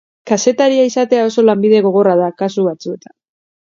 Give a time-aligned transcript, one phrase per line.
[0.29, 3.19] Kazetaria izatea oso lanbide gogorra da kasu batzuetan.